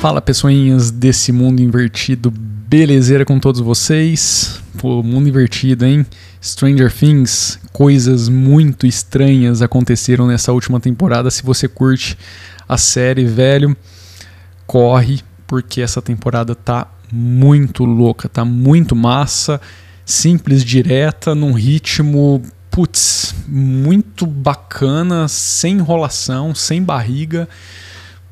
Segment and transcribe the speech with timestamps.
[0.00, 4.58] Fala pessoinhas desse mundo invertido, belezeira com todos vocês?
[4.78, 6.06] Pô, mundo invertido, hein?
[6.42, 11.30] Stranger Things, coisas muito estranhas aconteceram nessa última temporada.
[11.30, 12.16] Se você curte
[12.66, 13.76] a série, velho,
[14.66, 19.60] corre, porque essa temporada tá muito louca, tá muito massa,
[20.06, 22.40] simples, direta, num ritmo,
[22.70, 27.46] putz, muito bacana, sem enrolação, sem barriga.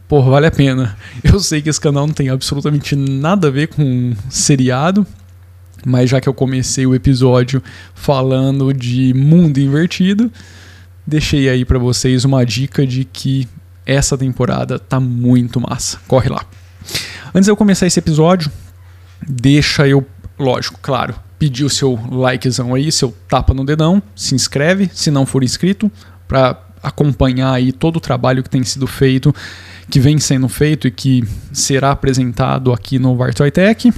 [0.08, 0.96] Pô, vale a pena.
[1.22, 5.06] Eu sei que esse canal não tem absolutamente nada a ver com seriado,
[5.84, 7.62] mas já que eu comecei o episódio
[7.94, 10.32] falando de mundo invertido,
[11.06, 13.46] deixei aí para vocês uma dica de que
[13.84, 15.98] essa temporada tá muito massa.
[16.08, 16.42] Corre lá.
[17.34, 18.50] Antes de eu começar esse episódio,
[19.28, 20.06] deixa eu,
[20.38, 25.26] lógico, claro, pedir o seu likezão aí, seu tapa no dedão, se inscreve, se não
[25.26, 25.92] for inscrito,
[26.26, 29.34] para acompanhar aí todo o trabalho que tem sido feito,
[29.90, 33.92] que vem sendo feito e que será apresentado aqui no Vartoy Tech.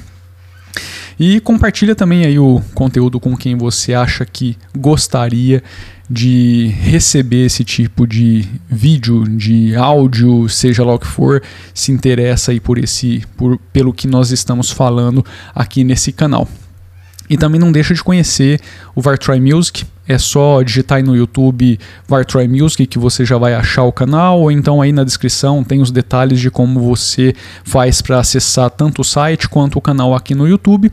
[1.19, 5.63] E compartilha também aí o conteúdo com quem você acha que gostaria
[6.09, 12.51] de receber esse tipo de vídeo, de áudio, seja lá o que for, se interessa
[12.51, 16.49] aí por esse por, pelo que nós estamos falando aqui nesse canal.
[17.29, 18.61] E também não deixa de conhecer
[18.93, 19.85] o Vartry Music.
[20.11, 24.41] É só digitar aí no YouTube Vartry Music que você já vai achar o canal,
[24.41, 29.03] ou então aí na descrição tem os detalhes de como você faz para acessar tanto
[29.03, 30.91] o site quanto o canal aqui no YouTube.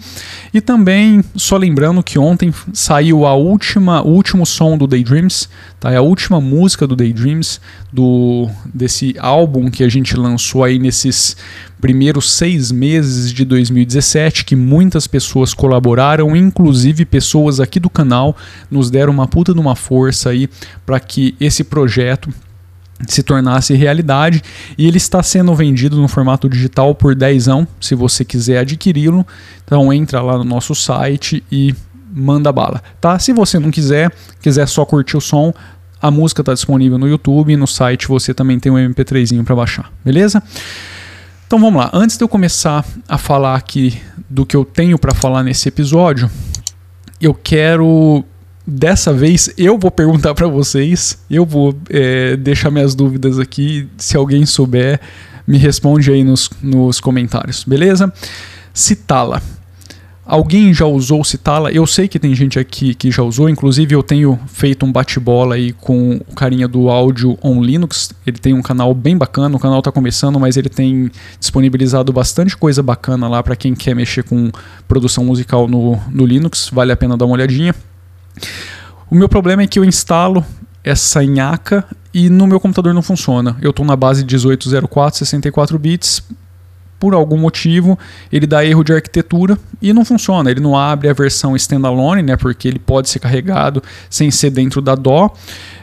[0.54, 5.92] E também, só lembrando que ontem saiu a última, o último som do Daydreams, tá?
[5.92, 7.60] É a última música do Daydreams,
[7.92, 11.36] do, desse álbum que a gente lançou aí nesses
[11.80, 18.36] primeiros seis meses de 2017, que muitas pessoas colaboraram, inclusive pessoas aqui do canal,
[18.70, 20.50] nos deram uma puta de uma força aí
[20.86, 22.30] para que esse projeto
[23.08, 24.41] se tornasse realidade
[24.77, 27.45] e ele está sendo vendido no formato digital por 10
[27.80, 29.26] se você quiser adquiri-lo.
[29.64, 31.76] Então entra lá no nosso site e
[32.11, 33.20] manda bala, tá?
[33.20, 34.11] Se você não quiser,
[34.42, 35.53] quiser só curtir o som,
[36.02, 39.55] a música está disponível no YouTube e no site você também tem um MP3zinho para
[39.55, 40.42] baixar, beleza?
[41.45, 41.89] Então vamos lá.
[41.93, 46.30] Antes de eu começar a falar aqui do que eu tenho para falar nesse episódio,
[47.21, 48.23] eu quero
[48.67, 53.88] dessa vez eu vou perguntar para vocês, eu vou é, deixar minhas dúvidas aqui.
[53.98, 55.00] Se alguém souber,
[55.48, 58.11] me responde aí nos, nos comentários, beleza?
[58.73, 59.42] Citala.
[60.26, 61.72] Alguém já usou Citala?
[61.72, 65.56] Eu sei que tem gente aqui que já usou, inclusive eu tenho feito um bate-bola
[65.56, 68.11] aí com o carinha do áudio on Linux.
[68.26, 72.58] Ele tem um canal bem bacana, o canal está começando, mas ele tem disponibilizado bastante
[72.58, 74.52] coisa bacana lá para quem quer mexer com
[74.86, 76.70] produção musical no, no Linux.
[76.73, 77.73] Vale a pena dar uma olhadinha.
[79.09, 80.45] O meu problema é que eu instalo
[80.83, 83.58] essa nhaca e no meu computador não funciona.
[83.61, 86.23] Eu estou na base 1804, 64 bits,
[86.99, 87.97] por algum motivo,
[88.31, 90.49] ele dá erro de arquitetura e não funciona.
[90.49, 94.81] Ele não abre a versão standalone, né, porque ele pode ser carregado sem ser dentro
[94.81, 95.31] da DO,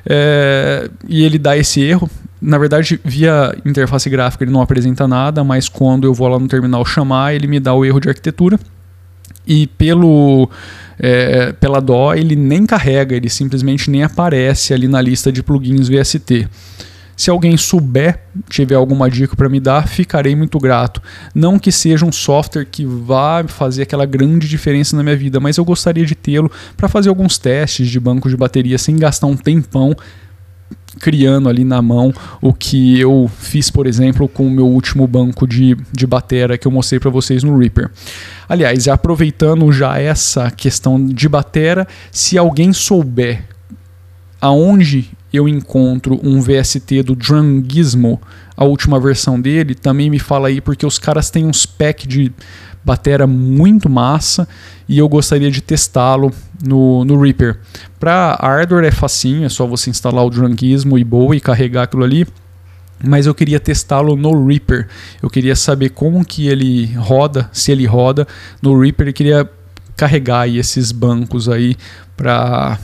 [0.07, 2.11] é, e ele dá esse erro.
[2.41, 6.49] Na verdade, via interface gráfica ele não apresenta nada, mas quando eu vou lá no
[6.49, 8.59] terminal chamar, ele me dá o erro de arquitetura.
[9.47, 10.49] E pelo
[10.99, 15.89] é, pela DO ele nem carrega, ele simplesmente nem aparece ali na lista de plugins
[15.89, 16.49] VST.
[17.17, 21.01] Se alguém souber, tiver alguma dica para me dar, ficarei muito grato.
[21.33, 25.57] Não que seja um software que vá fazer aquela grande diferença na minha vida, mas
[25.57, 29.37] eu gostaria de tê-lo para fazer alguns testes de banco de bateria sem gastar um
[29.37, 29.95] tempão
[31.01, 35.47] criando ali na mão o que eu fiz, por exemplo, com o meu último banco
[35.47, 37.91] de, de bateria que eu mostrei para vocês no Reaper.
[38.49, 43.45] Aliás, aproveitando já essa questão de bateria, se alguém souber
[44.41, 48.21] aonde eu encontro um VST do Drum Gizmo,
[48.57, 52.31] a última versão dele, também me fala aí, porque os caras têm uns pack de
[52.85, 54.47] bateria muito massa
[54.89, 57.59] e eu gostaria de testá-lo no, no Reaper.
[57.99, 61.85] Para hardware é facinho, é só você instalar o Drum Gizmo e boa e carregar
[61.85, 62.27] aquilo ali
[63.07, 64.89] mas eu queria testá-lo no Reaper.
[65.23, 68.27] Eu queria saber como que ele roda, se ele roda
[68.63, 69.09] no Reaper.
[69.09, 69.51] Eu queria
[69.97, 71.77] carregar esses bancos aí
[72.17, 72.79] para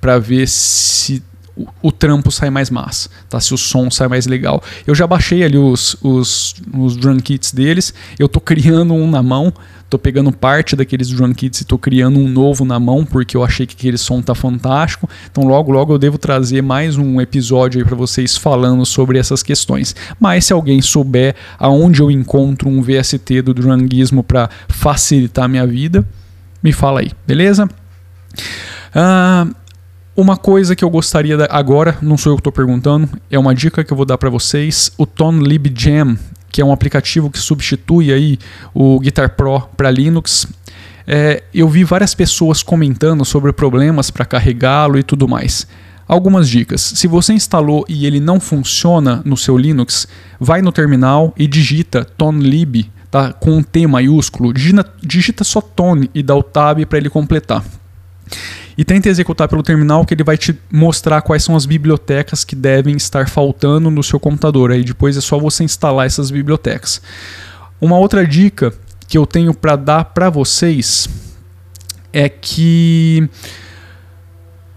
[0.00, 1.20] para ver se
[1.56, 3.40] o, o, trampo sai mais massa, tá?
[3.40, 4.62] Se o som sai mais legal.
[4.86, 9.22] Eu já baixei ali os, os, os drum kits deles, eu tô criando um na
[9.22, 9.52] mão,
[9.88, 13.44] tô pegando parte daqueles drum kits e tô criando um novo na mão, porque eu
[13.44, 15.08] achei que aquele som tá fantástico.
[15.30, 19.42] Então logo logo eu devo trazer mais um episódio aí para vocês falando sobre essas
[19.42, 19.94] questões.
[20.18, 25.66] Mas se alguém souber aonde eu encontro um VST do Drungismo para facilitar a minha
[25.66, 26.06] vida,
[26.62, 27.68] me fala aí, beleza?
[28.94, 29.46] Ah,
[30.16, 33.84] uma coisa que eu gostaria agora, não sou eu que estou perguntando, é uma dica
[33.84, 34.90] que eu vou dar para vocês.
[34.96, 36.16] O Tone Lib Jam,
[36.56, 38.38] que é um aplicativo que substitui aí
[38.72, 40.46] o Guitar Pro para Linux.
[41.06, 45.66] É, eu vi várias pessoas comentando sobre problemas para carregá-lo e tudo mais.
[46.08, 46.80] Algumas dicas.
[46.80, 50.08] Se você instalou e ele não funciona no seu Linux,
[50.40, 53.34] vai no terminal e digita tonlib, tá?
[53.34, 54.50] com um T maiúsculo.
[54.50, 57.62] Digita, digita só tone e dá o tab para ele completar.
[58.76, 62.54] E tenta executar pelo terminal que ele vai te mostrar quais são as bibliotecas que
[62.54, 64.70] devem estar faltando no seu computador.
[64.70, 67.00] Aí depois é só você instalar essas bibliotecas.
[67.80, 68.72] Uma outra dica
[69.08, 71.08] que eu tenho para dar para vocês
[72.12, 73.28] é que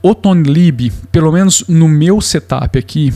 [0.02, 3.14] o ToneLib, pelo menos no meu setup aqui,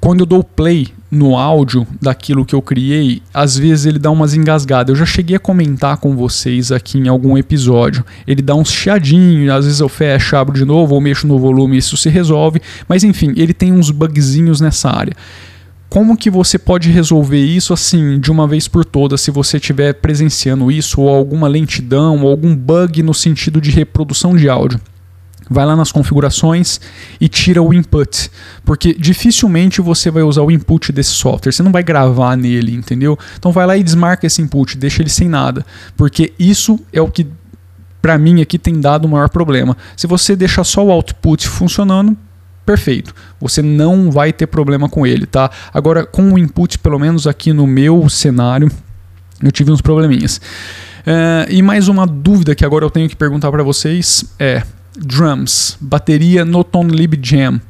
[0.00, 4.32] quando eu dou play no áudio daquilo que eu criei, às vezes ele dá umas
[4.32, 4.88] engasgadas.
[4.88, 8.02] Eu já cheguei a comentar com vocês aqui em algum episódio.
[8.26, 11.76] Ele dá uns chiadinhos, às vezes eu fecho, abro de novo ou mexo no volume,
[11.76, 12.62] isso se resolve.
[12.88, 15.12] Mas enfim, ele tem uns bugzinhos nessa área.
[15.90, 19.92] Como que você pode resolver isso assim de uma vez por todas se você estiver
[19.92, 24.80] presenciando isso ou alguma lentidão ou algum bug no sentido de reprodução de áudio?
[25.52, 26.80] Vai lá nas configurações
[27.20, 28.30] e tira o input,
[28.64, 33.18] porque dificilmente você vai usar o input desse software, você não vai gravar nele, entendeu?
[33.38, 35.64] Então vai lá e desmarca esse input, deixa ele sem nada,
[35.96, 37.26] porque isso é o que
[38.00, 39.76] para mim aqui tem dado o maior problema.
[39.96, 42.16] Se você deixar só o output funcionando,
[42.66, 43.14] perfeito.
[43.40, 45.50] Você não vai ter problema com ele, tá?
[45.72, 48.70] Agora com o input, pelo menos aqui no meu cenário,
[49.42, 50.40] eu tive uns probleminhas.
[51.04, 54.62] É, e mais uma dúvida que agora eu tenho que perguntar para vocês é
[54.96, 57.60] drums, bateria no Lib Jam.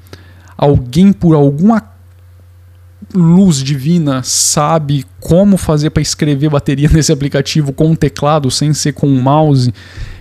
[0.56, 1.82] Alguém por alguma
[3.14, 8.92] luz divina sabe como fazer para escrever bateria nesse aplicativo com um teclado sem ser
[8.92, 9.72] com um mouse?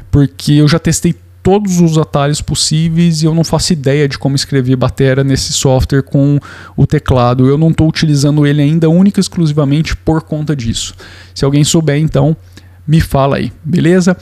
[0.10, 4.36] Porque eu já testei todos os atalhos possíveis e eu não faço ideia de como
[4.36, 6.40] escrever bateria nesse software com
[6.78, 7.48] o teclado.
[7.48, 10.94] Eu não estou utilizando ele ainda única e exclusivamente por conta disso.
[11.34, 12.36] Se alguém souber, então
[12.88, 14.16] me fala aí, beleza?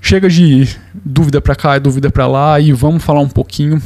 [0.00, 3.82] Chega de dúvida para cá e dúvida para lá e vamos falar um pouquinho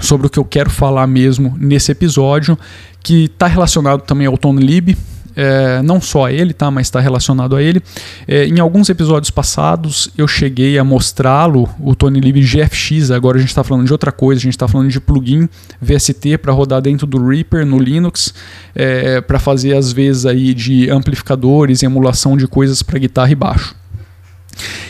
[0.00, 2.58] sobre o que eu quero falar mesmo nesse episódio,
[3.02, 4.96] que está relacionado também ao Tony Lib,
[5.36, 7.82] é, não só a ele, tá, mas está relacionado a ele.
[8.26, 13.10] É, em alguns episódios passados eu cheguei a mostrá-lo, o Tony Lib GFX.
[13.10, 15.48] Agora a gente está falando de outra coisa, a gente está falando de plugin
[15.80, 18.32] VST para rodar dentro do Reaper no Linux,
[18.74, 23.34] é, para fazer às vezes aí de amplificadores e emulação de coisas para guitarra e
[23.34, 23.74] baixo.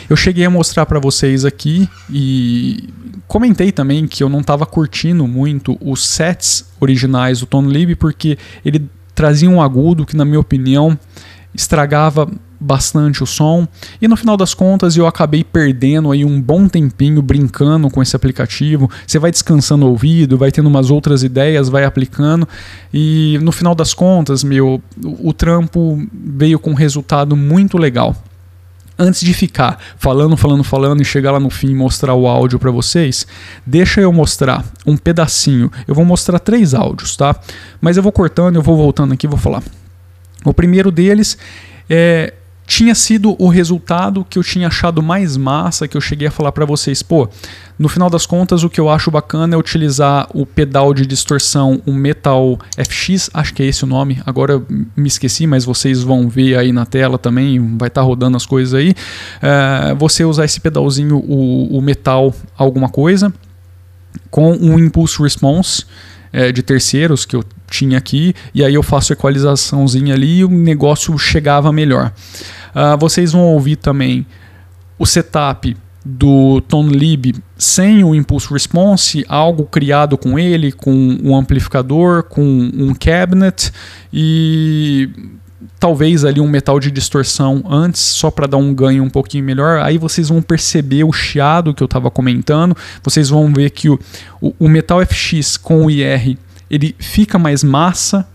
[0.09, 2.89] Eu cheguei a mostrar para vocês aqui e
[3.27, 8.37] comentei também que eu não estava curtindo muito os sets originais do Tone Lib porque
[8.63, 10.97] ele trazia um agudo que na minha opinião
[11.53, 12.29] estragava
[12.59, 13.67] bastante o som.
[14.01, 18.15] E no final das contas eu acabei perdendo aí um bom tempinho brincando com esse
[18.15, 18.89] aplicativo.
[19.05, 22.47] Você vai descansando o ouvido, vai tendo umas outras ideias, vai aplicando.
[22.93, 28.15] E no final das contas, meu, o trampo veio com um resultado muito legal
[28.97, 32.59] antes de ficar falando, falando, falando e chegar lá no fim e mostrar o áudio
[32.59, 33.27] para vocês,
[33.65, 35.71] deixa eu mostrar um pedacinho.
[35.87, 37.35] Eu vou mostrar três áudios, tá?
[37.81, 39.63] Mas eu vou cortando, eu vou voltando aqui vou falar.
[40.43, 41.37] O primeiro deles
[41.89, 42.33] é
[42.65, 46.51] tinha sido o resultado que eu tinha achado mais massa, que eu cheguei a falar
[46.51, 47.29] para vocês, pô,
[47.77, 51.81] no final das contas o que eu acho bacana é utilizar o pedal de distorção,
[51.85, 54.61] o Metal FX, acho que é esse o nome, agora
[54.95, 58.45] me esqueci, mas vocês vão ver aí na tela também, vai estar tá rodando as
[58.45, 58.93] coisas aí,
[59.41, 63.31] é, você usar esse pedalzinho, o, o Metal alguma coisa,
[64.31, 65.85] com um Impulse Response,
[66.31, 67.43] é, de terceiros que eu
[67.75, 72.11] tinha aqui, e aí eu faço equalizaçãozinha ali e o negócio chegava melhor.
[72.73, 74.25] Uh, vocês vão ouvir também
[74.97, 82.23] o setup do ToneLib sem o Impulse Response, algo criado com ele, com um amplificador,
[82.23, 83.71] com um cabinet
[84.13, 85.09] e
[85.79, 89.81] talvez ali um metal de distorção antes, só para dar um ganho um pouquinho melhor.
[89.81, 92.75] Aí vocês vão perceber o chiado que eu estava comentando.
[93.03, 93.99] Vocês vão ver que o,
[94.39, 96.37] o, o metal FX com o IR
[96.75, 98.27] ele fica mais massa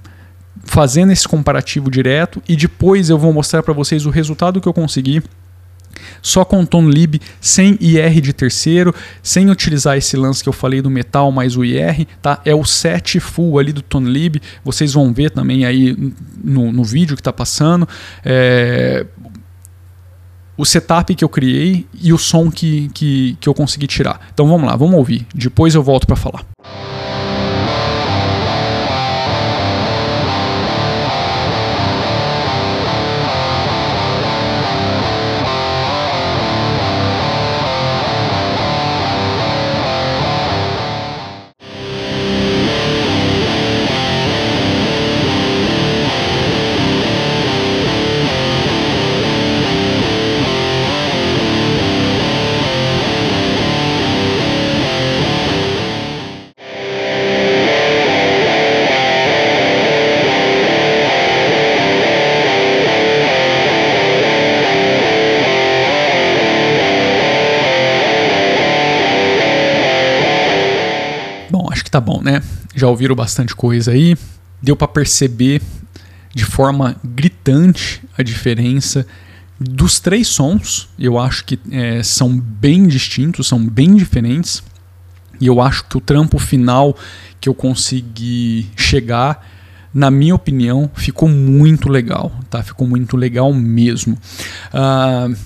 [0.64, 4.74] fazendo esse comparativo direto e depois eu vou mostrar para vocês o resultado que eu
[4.74, 5.22] consegui
[6.22, 10.80] só com o lib sem IR de terceiro, sem utilizar esse lance que eu falei
[10.82, 12.40] do metal mais o IR, tá?
[12.44, 15.96] É o set full ali do lib vocês vão ver também aí
[16.42, 17.88] no, no vídeo que está passando.
[18.24, 19.06] É,
[20.56, 24.28] o setup que eu criei e o som que, que, que eu consegui tirar.
[24.32, 25.26] Então vamos lá, vamos ouvir.
[25.34, 26.44] Depois eu volto para falar.
[71.90, 72.40] Que tá bom, né?
[72.72, 74.16] Já ouviram bastante coisa aí,
[74.62, 75.60] deu para perceber
[76.32, 79.04] de forma gritante a diferença
[79.58, 80.88] dos três sons.
[80.96, 84.62] Eu acho que é, são bem distintos, são bem diferentes.
[85.40, 86.96] E eu acho que o trampo final
[87.40, 89.44] que eu consegui chegar,
[89.92, 92.62] na minha opinião, ficou muito legal, tá?
[92.62, 94.16] Ficou muito legal mesmo.
[94.72, 95.36] Uh,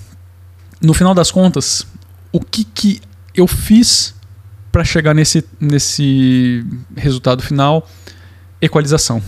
[0.78, 1.86] no final das contas,
[2.30, 3.00] o que, que
[3.34, 4.14] eu fiz
[4.74, 6.66] para chegar nesse, nesse
[6.96, 7.88] resultado final?
[8.60, 9.22] Equalização.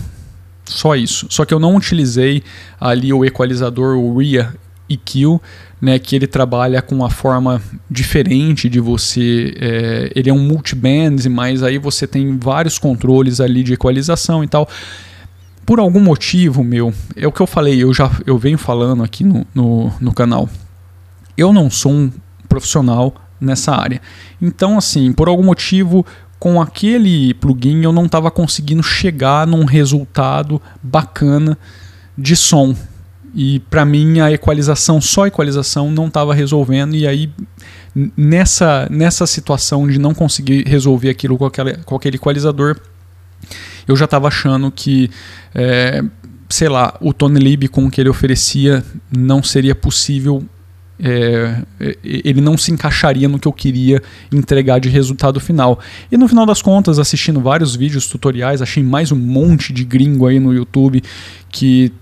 [0.65, 1.29] Só isso.
[1.31, 2.43] Só que eu não utilizei
[2.81, 4.53] ali o equalizador, o RIA
[4.91, 5.41] EQ,
[5.81, 9.55] né, que ele trabalha com uma forma diferente de você.
[9.61, 14.49] É, ele é um multiband, mas aí você tem vários controles ali de equalização e
[14.49, 14.69] tal.
[15.65, 19.23] Por algum motivo, meu, é o que eu falei, eu já eu venho falando aqui
[19.23, 20.49] no, no, no canal.
[21.39, 22.11] Eu não sou um
[22.49, 24.01] profissional nessa área.
[24.41, 26.05] Então, assim, por algum motivo,
[26.39, 31.59] com aquele plugin eu não estava conseguindo chegar num resultado bacana
[32.17, 32.75] de som.
[33.35, 37.31] E para mim a equalização, só a equalização não estava resolvendo e aí
[38.17, 42.81] nessa nessa situação de não conseguir resolver aquilo com, aquela, com aquele equalizador,
[43.87, 45.11] eu já estava achando que
[45.55, 46.03] é,
[46.49, 50.43] sei lá, o Tone Lib com o que ele oferecia não seria possível
[50.99, 55.79] é, é, ele não se encaixaria no que eu queria entregar de resultado final.
[56.11, 60.27] E no final das contas, assistindo vários vídeos tutoriais, achei mais um monte de gringo
[60.27, 61.03] aí no YouTube
[61.51, 61.93] que,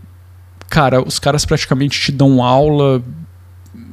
[0.69, 3.03] cara, os caras praticamente te dão aula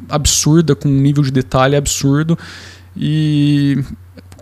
[0.10, 2.38] absurda, com um nível de detalhe absurdo.
[2.96, 3.84] E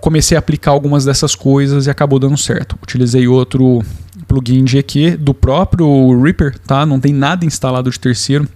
[0.01, 2.77] comecei a aplicar algumas dessas coisas e acabou dando certo.
[2.81, 3.81] Utilizei outro
[4.27, 6.85] plugin de EQ do próprio Reaper, tá?
[6.85, 8.47] Não tem nada instalado de terceiro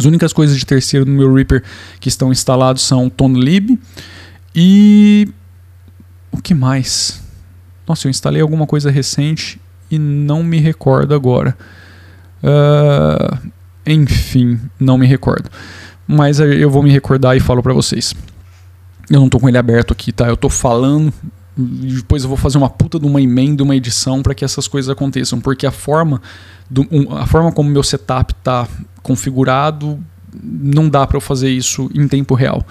[0.00, 1.62] as únicas coisas de terceiro no meu Reaper
[2.00, 3.78] que estão instalados são ToneLib
[4.54, 5.28] e
[6.32, 7.22] o que mais?
[7.86, 11.54] Nossa, eu instalei alguma coisa recente e não me recordo agora.
[12.42, 13.50] Uh,
[13.86, 15.50] enfim, não me recordo.
[16.08, 18.14] Mas eu vou me recordar e falo para vocês.
[19.10, 20.28] Eu não estou com ele aberto aqui, tá?
[20.28, 21.12] Eu estou falando
[21.56, 24.88] depois eu vou fazer uma puta de uma emenda, uma edição para que essas coisas
[24.88, 26.20] aconteçam, porque a forma,
[26.68, 28.66] do, um, a forma como meu setup está
[29.02, 29.98] configurado,
[30.42, 32.64] não dá para eu fazer isso em tempo real.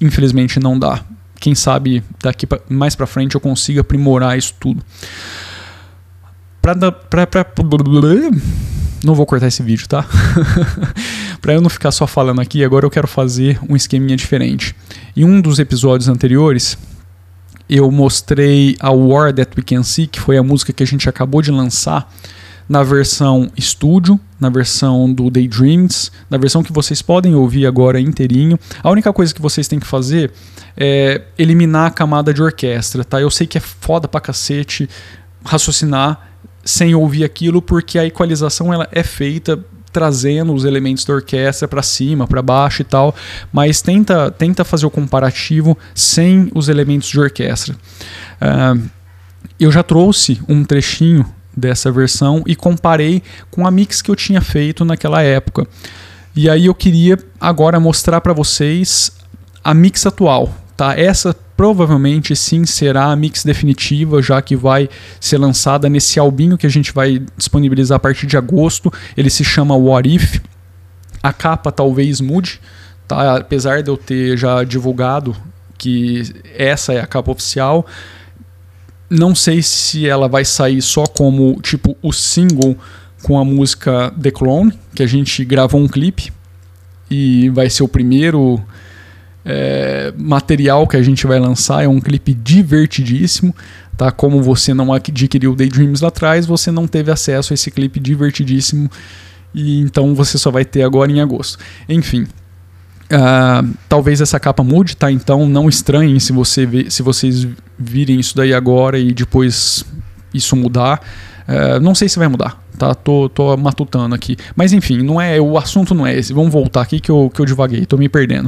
[0.00, 1.04] Infelizmente não dá.
[1.40, 4.82] Quem sabe daqui pra, mais para frente eu consiga aprimorar isso tudo.
[6.60, 6.76] Pra,
[7.26, 7.44] pra,
[9.04, 10.06] não vou cortar esse vídeo, tá?
[11.42, 14.76] para eu não ficar só falando aqui, agora eu quero fazer um esqueminha diferente.
[15.16, 16.78] Em um dos episódios anteriores,
[17.68, 21.08] eu mostrei a War That We Can See, que foi a música que a gente
[21.08, 22.12] acabou de lançar
[22.68, 28.58] na versão estúdio, na versão do Daydreams, na versão que vocês podem ouvir agora inteirinho.
[28.82, 30.32] A única coisa que vocês têm que fazer
[30.76, 33.20] é eliminar a camada de orquestra, tá?
[33.20, 34.88] Eu sei que é foda pra cacete
[35.44, 36.30] raciocinar
[36.64, 39.62] sem ouvir aquilo, porque a equalização ela é feita
[39.92, 43.14] trazendo os elementos da orquestra para cima, para baixo e tal,
[43.52, 47.74] mas tenta, tenta fazer o comparativo sem os elementos de orquestra.
[48.40, 48.88] Uh,
[49.60, 54.40] eu já trouxe um trechinho dessa versão e comparei com a mix que eu tinha
[54.40, 55.66] feito naquela época.
[56.34, 59.12] E aí eu queria agora mostrar para vocês
[59.62, 60.98] a mix atual, tá?
[60.98, 64.88] Essa provavelmente sim será a mix definitiva, já que vai
[65.20, 68.92] ser lançada nesse albinho que a gente vai disponibilizar a partir de agosto.
[69.16, 70.40] Ele se chama What If.
[71.22, 72.60] A capa talvez mude,
[73.06, 73.36] tá?
[73.36, 75.36] Apesar de eu ter já divulgado
[75.78, 76.22] que
[76.56, 77.86] essa é a capa oficial,
[79.08, 82.76] não sei se ela vai sair só como tipo o single
[83.22, 86.32] com a música The Clone, que a gente gravou um clipe
[87.10, 88.60] e vai ser o primeiro
[89.44, 91.84] é, material que a gente vai lançar.
[91.84, 93.54] É um clipe divertidíssimo,
[93.96, 94.10] tá?
[94.10, 98.90] Como você não adquiriu Daydreams lá atrás, você não teve acesso a esse clipe divertidíssimo
[99.54, 101.58] e então você só vai ter agora em agosto.
[101.88, 102.26] Enfim.
[103.12, 105.12] Uh, talvez essa capa mude, tá?
[105.12, 107.46] Então não estranhem se, você vê, se vocês
[107.78, 109.84] virem isso daí agora e depois
[110.32, 111.02] isso mudar.
[111.46, 112.94] Uh, não sei se vai mudar, tá?
[112.94, 114.36] Tô, tô matutando aqui.
[114.56, 116.32] Mas enfim, não é o assunto não é esse.
[116.32, 118.46] Vamos voltar aqui que eu, que eu divaguei, tô me perdendo.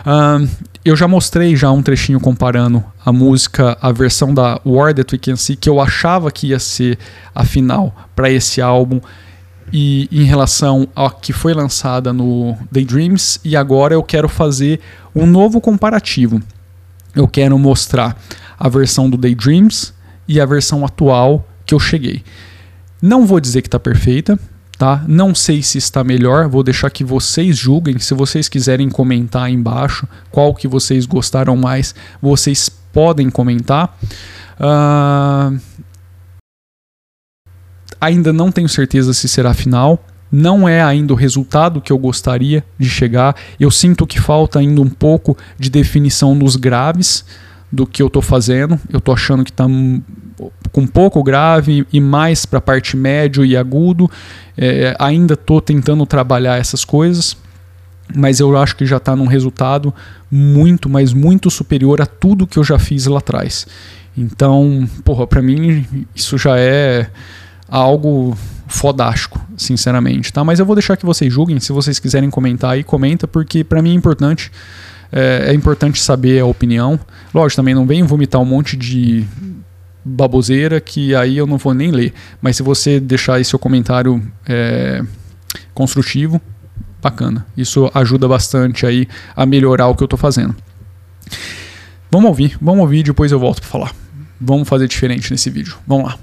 [0.00, 0.48] Uh,
[0.84, 5.18] eu já mostrei já um trechinho comparando a música, a versão da War That We
[5.18, 6.98] Can See, que eu achava que ia ser
[7.32, 9.00] a final para esse álbum
[9.72, 14.80] e em relação a que foi lançada no Daydreams e agora eu quero fazer
[15.14, 16.40] um novo comparativo.
[17.14, 18.20] Eu quero mostrar
[18.58, 19.94] a versão do Daydreams
[20.26, 22.22] e a versão atual que eu cheguei.
[23.00, 24.38] Não vou dizer que está perfeita,
[24.78, 25.04] tá?
[25.06, 27.98] Não sei se está melhor, vou deixar que vocês julguem.
[27.98, 33.98] Se vocês quiserem comentar aí embaixo qual que vocês gostaram mais, vocês podem comentar.
[34.58, 35.60] Uh,
[38.00, 40.04] ainda não tenho certeza se será final.
[40.32, 43.36] Não é ainda o resultado que eu gostaria de chegar.
[43.60, 47.24] Eu sinto que falta ainda um pouco de definição nos graves
[47.70, 48.78] do que eu estou fazendo.
[48.90, 49.66] Eu estou achando que está
[50.72, 54.10] com pouco grave e mais para a parte médio e agudo.
[54.56, 57.36] É, ainda estou tentando trabalhar essas coisas,
[58.14, 59.92] mas eu acho que já está num resultado
[60.30, 63.66] muito, mas muito superior a tudo que eu já fiz lá atrás.
[64.16, 67.10] Então, porra, para mim isso já é
[67.68, 68.36] algo
[68.68, 70.42] fodástico, sinceramente, tá?
[70.42, 73.82] Mas eu vou deixar que vocês julguem, se vocês quiserem comentar aí, comenta, porque para
[73.82, 74.50] mim é importante,
[75.12, 76.98] é, é, importante saber a opinião.
[77.34, 79.24] Lógico, também não venho vomitar um monte de
[80.04, 84.22] baboseira que aí eu não vou nem ler, mas se você deixar aí seu comentário
[84.48, 85.02] é,
[85.74, 86.40] construtivo,
[87.02, 87.46] bacana.
[87.56, 90.54] Isso ajuda bastante aí a melhorar o que eu tô fazendo.
[92.10, 93.94] Vamos ouvir, vamos ouvir, depois eu volto para falar.
[94.40, 95.76] Vamos fazer diferente nesse vídeo.
[95.86, 96.18] Vamos lá.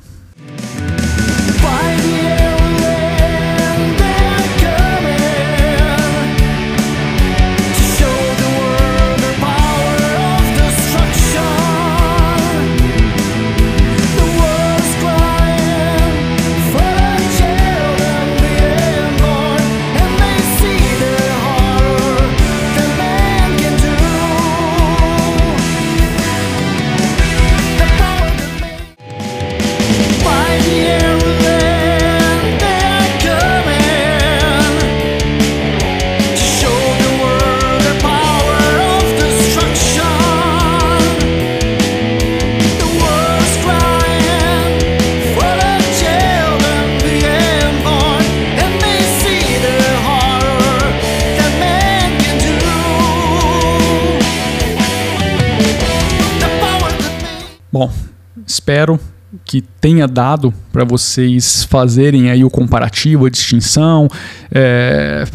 [58.53, 58.99] Espero
[59.43, 64.07] que tenha dado para vocês fazerem aí o comparativo, a distinção.
[64.51, 65.25] É,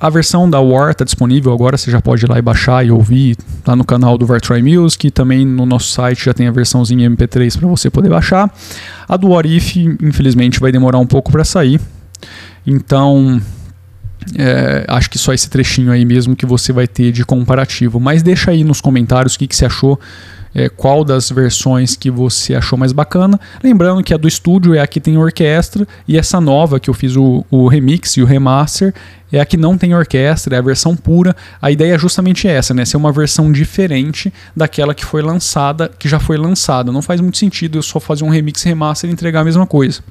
[0.00, 2.90] a versão da War está disponível agora, você já pode ir lá e baixar e
[2.90, 7.08] ouvir lá no canal do Vartry Music, também no nosso site já tem a versãozinha
[7.10, 8.52] MP3 para você poder baixar.
[9.06, 11.80] A do What If, infelizmente, vai demorar um pouco para sair.
[12.66, 13.40] Então,
[14.36, 18.00] é, acho que só esse trechinho aí mesmo que você vai ter de comparativo.
[18.00, 20.00] Mas deixa aí nos comentários o que, que você achou
[20.54, 23.38] é, qual das versões que você achou mais bacana.
[23.62, 26.94] Lembrando que a do estúdio é a que tem orquestra e essa nova que eu
[26.94, 28.94] fiz o, o remix e o remaster
[29.32, 31.34] é a que não tem orquestra, é a versão pura.
[31.60, 32.84] A ideia é justamente essa, né?
[32.84, 36.92] Ser uma versão diferente daquela que foi lançada, que já foi lançada.
[36.92, 40.02] Não faz muito sentido eu só fazer um remix remaster e entregar a mesma coisa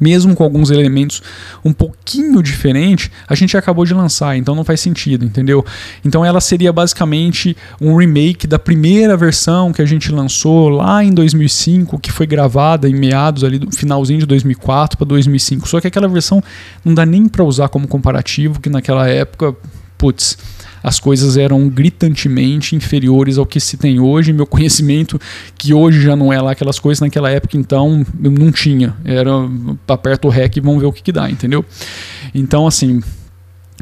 [0.00, 1.22] mesmo com alguns elementos
[1.64, 5.64] um pouquinho diferentes, a gente acabou de lançar, então não faz sentido, entendeu?
[6.04, 11.12] Então ela seria basicamente um remake da primeira versão que a gente lançou lá em
[11.12, 15.68] 2005, que foi gravada em meados ali do finalzinho de 2004 para 2005.
[15.68, 16.42] Só que aquela versão
[16.84, 19.54] não dá nem para usar como comparativo, que naquela época,
[19.98, 20.38] putz,
[20.82, 24.32] as coisas eram gritantemente inferiores ao que se tem hoje.
[24.32, 25.20] Meu conhecimento,
[25.56, 28.94] que hoje já não é lá aquelas coisas, naquela época então eu não tinha.
[29.04, 29.30] Era
[29.88, 31.64] aperta o REC e vamos ver o que, que dá, entendeu?
[32.34, 33.00] Então, assim,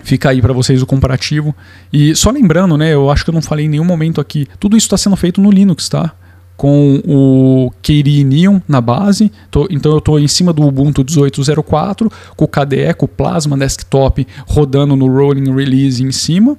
[0.03, 1.55] Fica aí para vocês o comparativo.
[1.93, 2.95] E só lembrando, né?
[2.95, 4.47] Eu acho que eu não falei em nenhum momento aqui.
[4.59, 6.13] Tudo isso está sendo feito no Linux, tá?
[6.57, 9.31] Com o Keri Neon na base.
[9.51, 13.57] Tô, então eu estou em cima do Ubuntu 18.04, com o KDE, com o Plasma
[13.57, 16.57] Desktop rodando no Rolling Release em cima.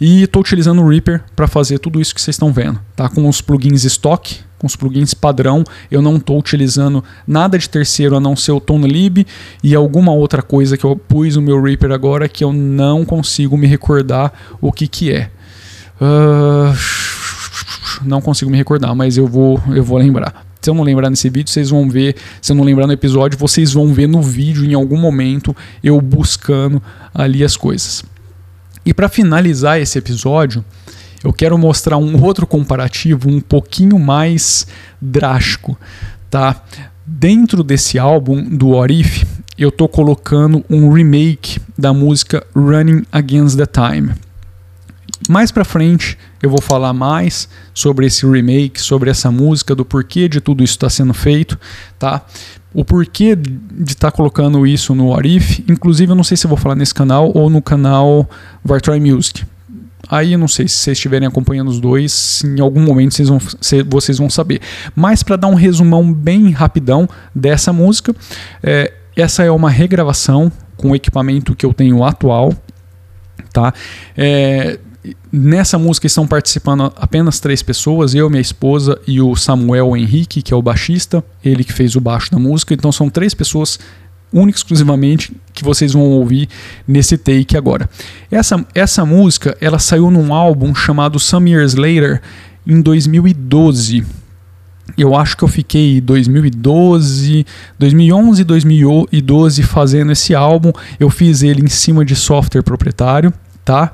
[0.00, 2.80] E estou utilizando o Reaper para fazer tudo isso que vocês estão vendo.
[2.96, 3.08] Tá?
[3.08, 8.16] Com os plugins stock, com os plugins padrão, eu não estou utilizando nada de terceiro
[8.16, 9.26] a não ser o ToneLib
[9.62, 13.56] e alguma outra coisa que eu pus no meu Reaper agora que eu não consigo
[13.56, 15.30] me recordar o que, que é.
[16.00, 16.74] Uh,
[18.04, 20.46] não consigo me recordar, mas eu vou, eu vou lembrar.
[20.60, 22.16] Se eu não lembrar nesse vídeo, vocês vão ver.
[22.42, 25.98] Se eu não lembrar no episódio, vocês vão ver no vídeo em algum momento eu
[26.00, 26.82] buscando
[27.14, 28.04] ali as coisas.
[28.84, 30.64] E para finalizar esse episódio,
[31.22, 34.66] eu quero mostrar um outro comparativo um pouquinho mais
[35.00, 35.78] drástico,
[36.30, 36.62] tá?
[37.04, 39.26] Dentro desse álbum do Orif,
[39.58, 44.12] eu estou colocando um remake da música Running Against the Time.
[45.28, 50.28] Mais para frente eu vou falar mais sobre esse remake, sobre essa música, do porquê
[50.28, 51.58] de tudo isso está sendo feito,
[51.98, 52.24] tá?
[52.72, 56.56] O porquê de estar tá colocando isso no Arif, inclusive eu não sei se vou
[56.56, 58.28] falar nesse canal ou no canal
[58.64, 59.44] Vartry Music.
[60.08, 63.38] Aí eu não sei se vocês estiverem acompanhando os dois, em algum momento vocês vão,
[63.88, 64.60] vocês vão saber.
[64.94, 68.14] Mas para dar um resumão bem rapidão dessa música,
[68.62, 72.52] é, essa é uma regravação com o equipamento que eu tenho atual,
[73.52, 73.72] tá?
[74.16, 74.80] É,
[75.32, 80.52] nessa música estão participando apenas três pessoas, eu, minha esposa e o Samuel Henrique, que
[80.52, 82.74] é o baixista, ele que fez o baixo da música.
[82.74, 83.78] Então são três pessoas
[84.32, 86.48] única exclusivamente que vocês vão ouvir
[86.86, 87.88] nesse take agora.
[88.30, 92.20] Essa, essa música ela saiu num álbum chamado Some Years Later
[92.66, 94.04] em 2012.
[94.96, 97.46] Eu acho que eu fiquei 2012,
[97.78, 100.72] 2011, 2012 fazendo esse álbum.
[100.98, 103.32] Eu fiz ele em cima de software proprietário,
[103.70, 103.92] tá?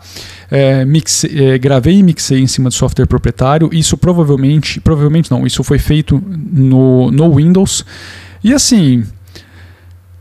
[0.51, 3.69] É, mixe, é, gravei e mixei em cima de software proprietário.
[3.73, 7.85] Isso provavelmente, provavelmente não, isso foi feito no, no Windows.
[8.43, 9.05] E assim,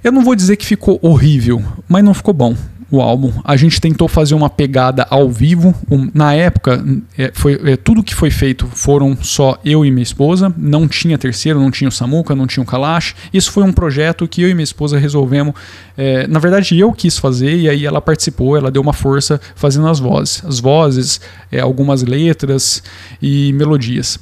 [0.04, 2.54] eu não vou dizer que ficou horrível, mas não ficou bom
[2.90, 3.32] o álbum.
[3.44, 5.74] A gente tentou fazer uma pegada ao vivo.
[5.90, 6.84] Um, na época,
[7.18, 10.54] é, foi, é, tudo que foi feito foram só eu e minha esposa.
[10.58, 13.16] Não tinha terceiro, não tinha o Samuka, não tinha o Kalash.
[13.34, 15.56] Isso foi um projeto que eu e minha esposa resolvemos.
[15.98, 19.88] É, na verdade, eu quis fazer e aí ela participou, ela deu uma força fazendo
[19.88, 20.44] as vozes.
[20.46, 21.20] As vozes,
[21.52, 22.84] é, algumas letras
[23.22, 24.20] e melodias.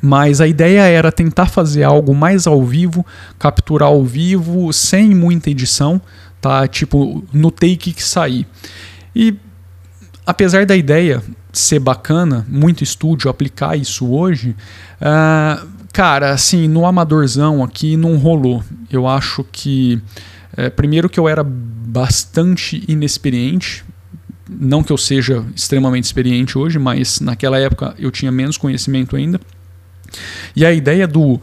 [0.00, 3.04] Mas a ideia era tentar fazer algo mais ao vivo,
[3.38, 6.00] capturar ao vivo, sem muita edição,
[6.40, 6.66] tá?
[6.66, 8.46] Tipo, no take que sair.
[9.14, 9.36] E
[10.26, 11.22] apesar da ideia
[11.52, 14.54] ser bacana, muito estúdio aplicar isso hoje,
[15.00, 18.62] uh, cara, assim, no amadorzão aqui não rolou.
[18.90, 20.00] Eu acho que,
[20.52, 23.84] uh, primeiro que eu era bastante inexperiente,
[24.48, 29.40] não que eu seja extremamente experiente hoje, mas naquela época eu tinha menos conhecimento ainda.
[30.56, 31.40] E a ideia do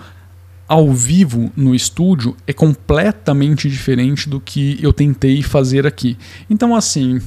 [0.68, 6.18] ao vivo no estúdio é completamente diferente do que eu tentei fazer aqui.
[6.50, 7.22] Então, assim,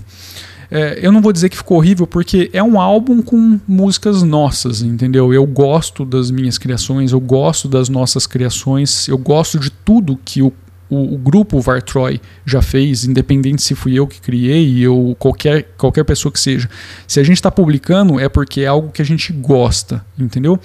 [0.70, 4.82] é, eu não vou dizer que ficou horrível, porque é um álbum com músicas nossas,
[4.82, 5.32] entendeu?
[5.32, 10.42] Eu gosto das minhas criações, eu gosto das nossas criações, eu gosto de tudo que
[10.42, 10.52] o,
[10.90, 16.04] o, o grupo Vartroy já fez, independente se fui eu que criei ou qualquer, qualquer
[16.04, 16.68] pessoa que seja.
[17.06, 20.58] Se a gente está publicando, é porque é algo que a gente gosta, entendeu?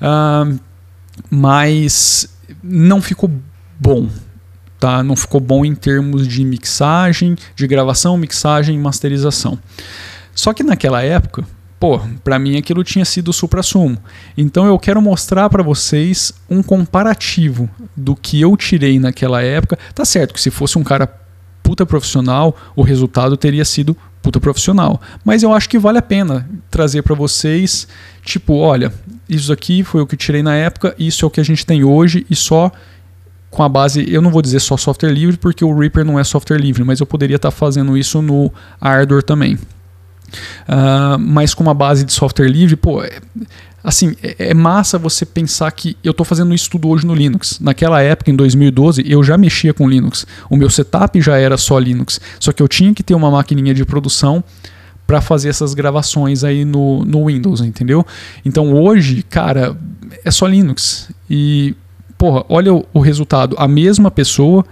[0.00, 0.60] Uh,
[1.28, 2.28] mas
[2.62, 3.30] não ficou
[3.78, 4.08] bom.
[4.78, 5.02] Tá?
[5.02, 9.58] Não ficou bom em termos de mixagem, de gravação, mixagem e masterização.
[10.34, 11.44] Só que naquela época,
[11.78, 13.98] pô, para mim aquilo tinha sido supra-sumo.
[14.36, 19.78] Então eu quero mostrar para vocês um comparativo do que eu tirei naquela época.
[19.94, 21.06] Tá certo que se fosse um cara
[21.62, 25.00] puta profissional, o resultado teria sido puta profissional.
[25.24, 27.86] Mas eu acho que vale a pena trazer para vocês,
[28.24, 28.92] tipo, olha,
[29.28, 31.84] isso aqui foi o que tirei na época, isso é o que a gente tem
[31.84, 32.70] hoje e só
[33.50, 36.24] com a base, eu não vou dizer só software livre porque o Reaper não é
[36.24, 39.58] software livre, mas eu poderia estar tá fazendo isso no Ardor também.
[40.68, 43.02] Uh, mas com uma base de software livre, pô,
[43.82, 47.58] assim, é, é, massa você pensar que eu estou fazendo isso tudo hoje no Linux.
[47.60, 50.26] Naquela época, em 2012, eu já mexia com Linux.
[50.48, 52.20] O meu setup já era só Linux.
[52.38, 54.44] Só que eu tinha que ter uma maquininha de produção
[55.06, 58.06] para fazer essas gravações aí no, no Windows, entendeu?
[58.44, 59.76] Então hoje, cara,
[60.24, 61.10] é só Linux.
[61.28, 61.74] E,
[62.16, 63.56] porra, olha o, o resultado.
[63.58, 64.64] A mesma pessoa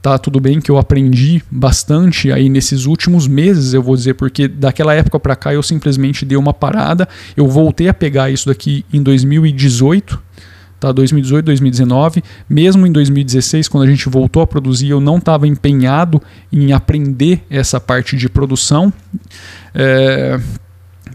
[0.00, 4.46] tá tudo bem que eu aprendi bastante aí nesses últimos meses, eu vou dizer, porque
[4.46, 8.84] daquela época para cá eu simplesmente dei uma parada, eu voltei a pegar isso daqui
[8.92, 10.20] em 2018,
[10.78, 10.92] tá?
[10.92, 16.22] 2018, 2019, mesmo em 2016, quando a gente voltou a produzir, eu não estava empenhado
[16.52, 18.92] em aprender essa parte de produção.
[19.74, 20.38] É,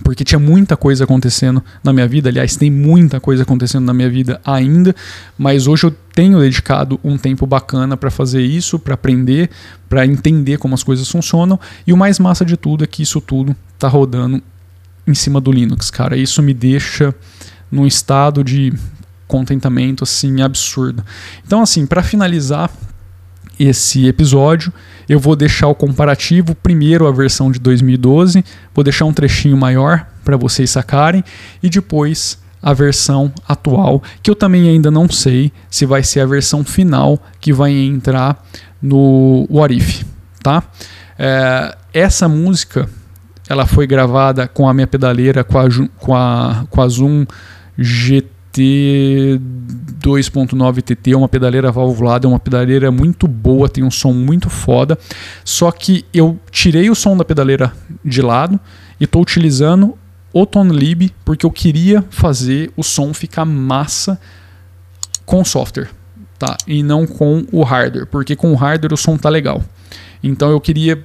[0.03, 2.29] porque tinha muita coisa acontecendo na minha vida.
[2.29, 4.95] Aliás, tem muita coisa acontecendo na minha vida ainda,
[5.37, 9.49] mas hoje eu tenho dedicado um tempo bacana para fazer isso, para aprender,
[9.89, 11.59] para entender como as coisas funcionam.
[11.85, 14.41] E o mais massa de tudo é que isso tudo está rodando
[15.05, 16.15] em cima do Linux, cara.
[16.15, 17.13] Isso me deixa
[17.71, 18.73] num estado de
[19.27, 21.03] contentamento assim absurdo.
[21.45, 22.69] Então, assim, para finalizar
[23.59, 24.73] esse episódio,
[25.07, 30.05] eu vou deixar o comparativo, primeiro a versão de 2012, vou deixar um trechinho maior
[30.23, 31.23] para vocês sacarem,
[31.61, 36.25] e depois a versão atual, que eu também ainda não sei se vai ser a
[36.25, 38.41] versão final que vai entrar
[38.81, 40.03] no What If,
[40.41, 40.63] tá?
[41.19, 42.89] É, essa música
[43.49, 45.65] ela foi gravada com a minha pedaleira, com a,
[45.97, 47.25] com a, com a Zoom
[47.77, 49.41] GT TT
[49.99, 54.49] 2.9 TT, é uma pedaleira valvulada, é uma pedaleira muito boa, tem um som muito
[54.49, 54.97] foda.
[55.43, 57.73] Só que eu tirei o som da pedaleira
[58.05, 58.59] de lado
[58.99, 59.97] e estou utilizando
[60.31, 64.19] o Tonelib porque eu queria fazer o som ficar massa
[65.25, 65.89] com o software,
[66.37, 66.55] tá?
[66.67, 69.63] E não com o hardware, porque com o hardware o som tá legal.
[70.21, 71.03] Então eu queria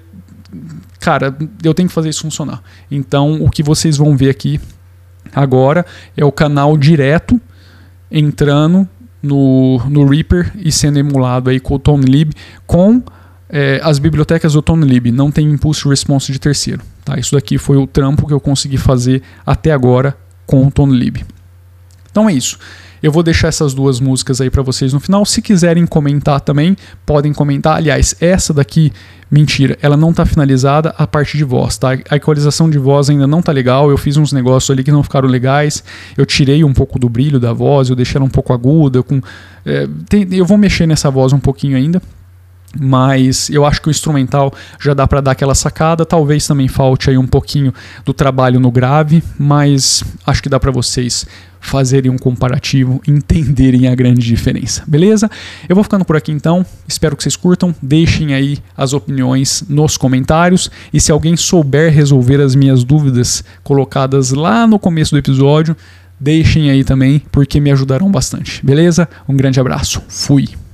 [0.98, 2.62] cara, eu tenho que fazer isso funcionar.
[2.90, 4.60] Então o que vocês vão ver aqui
[5.34, 5.84] Agora
[6.16, 7.40] é o canal direto
[8.10, 8.88] entrando
[9.22, 12.32] no, no Reaper e sendo emulado aí com o ToneLib
[12.66, 13.02] com
[13.50, 16.82] é, as bibliotecas do ToneLib não tem Impulse Response de terceiro.
[17.04, 17.18] Tá?
[17.18, 21.24] Isso daqui foi o trampo que eu consegui fazer até agora com o ToneLib.
[22.10, 22.58] Então é isso.
[23.02, 25.24] Eu vou deixar essas duas músicas aí para vocês no final.
[25.24, 27.76] Se quiserem comentar também, podem comentar.
[27.76, 28.92] Aliás, essa daqui,
[29.30, 31.90] mentira, ela não tá finalizada a parte de voz, tá?
[32.10, 33.90] A equalização de voz ainda não tá legal.
[33.90, 35.82] Eu fiz uns negócios ali que não ficaram legais.
[36.16, 39.02] Eu tirei um pouco do brilho da voz, eu deixei ela um pouco aguda.
[39.02, 39.20] Com,
[39.64, 42.02] é, tem, eu vou mexer nessa voz um pouquinho ainda
[42.80, 46.06] mas eu acho que o instrumental já dá para dar aquela sacada.
[46.06, 47.72] Talvez também falte aí um pouquinho
[48.04, 51.26] do trabalho no grave, mas acho que dá para vocês
[51.60, 55.30] fazerem um comparativo, entenderem a grande diferença, beleza?
[55.68, 56.64] Eu vou ficando por aqui então.
[56.86, 57.74] Espero que vocês curtam.
[57.82, 64.30] Deixem aí as opiniões nos comentários e se alguém souber resolver as minhas dúvidas colocadas
[64.30, 65.76] lá no começo do episódio,
[66.18, 69.08] deixem aí também porque me ajudarão bastante, beleza?
[69.28, 70.00] Um grande abraço.
[70.08, 70.67] Fui.